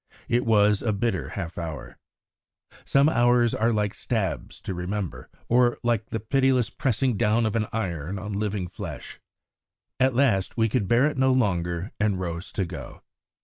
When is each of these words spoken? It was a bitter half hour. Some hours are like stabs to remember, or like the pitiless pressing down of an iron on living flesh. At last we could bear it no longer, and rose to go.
It 0.27 0.47
was 0.47 0.81
a 0.81 0.93
bitter 0.93 1.29
half 1.29 1.59
hour. 1.59 1.99
Some 2.85 3.07
hours 3.07 3.53
are 3.53 3.71
like 3.71 3.93
stabs 3.93 4.59
to 4.61 4.73
remember, 4.73 5.29
or 5.47 5.77
like 5.83 6.07
the 6.07 6.19
pitiless 6.19 6.71
pressing 6.71 7.17
down 7.17 7.45
of 7.45 7.55
an 7.55 7.67
iron 7.71 8.17
on 8.17 8.33
living 8.33 8.67
flesh. 8.67 9.19
At 9.99 10.15
last 10.15 10.57
we 10.57 10.69
could 10.69 10.87
bear 10.87 11.05
it 11.05 11.19
no 11.19 11.31
longer, 11.31 11.91
and 11.99 12.19
rose 12.19 12.51
to 12.53 12.65
go. 12.65 13.03